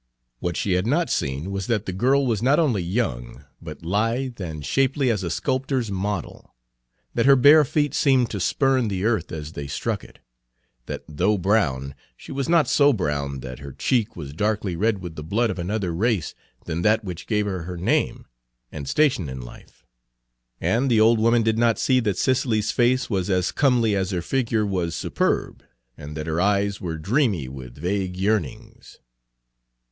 What 0.39 0.57
she 0.57 0.71
had 0.71 0.87
not 0.87 1.11
seen 1.11 1.51
was 1.51 1.67
that 1.67 1.85
the 1.85 1.93
girl 1.93 2.25
was 2.25 2.41
not 2.41 2.57
only 2.57 2.81
young, 2.81 3.45
but 3.61 3.83
lithe 3.83 4.41
and 4.41 4.65
shapely 4.65 5.11
as 5.11 5.21
a 5.21 5.29
sculptor's 5.29 5.91
model; 5.91 6.55
that 7.13 7.27
her 7.27 7.35
bare 7.35 7.63
feet 7.63 7.93
seemed 7.93 8.31
to 8.31 8.39
spurn 8.39 8.87
the 8.87 9.05
earth 9.05 9.31
as 9.31 9.51
they 9.51 9.67
struck 9.67 10.03
it; 10.03 10.17
that 10.87 11.03
though 11.07 11.37
brown, 11.37 11.93
she 12.17 12.31
was 12.31 12.49
not 12.49 12.67
so 12.67 12.91
brown 12.91 13.33
but 13.33 13.41
that 13.47 13.59
her 13.59 13.71
cheek 13.73 14.15
was 14.15 14.33
darkly 14.33 14.75
red 14.75 15.03
with 15.03 15.13
the 15.15 15.21
blood 15.23 15.51
of 15.51 15.59
another 15.59 15.93
race 15.93 16.33
than 16.65 16.81
that 16.81 17.03
which 17.03 17.27
gave 17.27 17.45
her 17.45 17.61
her 17.65 17.77
name 17.77 18.25
and 18.71 18.87
station 18.89 19.29
in 19.29 19.39
life; 19.39 19.85
and 20.59 20.89
the 20.89 20.99
old 20.99 21.19
woman 21.19 21.43
did 21.43 21.59
not 21.59 21.77
see 21.77 21.99
that 21.99 22.17
Cicely's 22.17 22.71
face 22.71 23.07
was 23.07 23.29
as 23.29 23.51
comely 23.51 23.95
as 23.95 24.09
her 24.09 24.23
figure 24.23 24.65
was 24.65 24.95
superb, 24.95 25.63
and 25.95 26.17
that 26.17 26.25
her 26.25 26.41
eyes 26.41 26.81
were 26.81 26.97
dreamy 26.97 27.47
with 27.47 27.77
vague 27.77 28.17
yearnings. 28.17 28.97